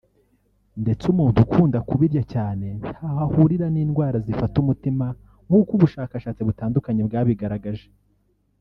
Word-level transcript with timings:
ndetse 0.81 1.03
umuntu 1.13 1.37
ukunda 1.45 1.77
kubirya 1.89 2.23
cyane 2.33 2.67
ntaho 2.81 3.19
ahurira 3.27 3.65
n’indwara 3.71 4.17
zifata 4.25 4.55
umutima 4.63 5.05
nk'uko 5.47 5.71
ubushakashatsi 5.77 6.41
butandukanye 6.47 7.01
bwabigaragaje 7.07 7.87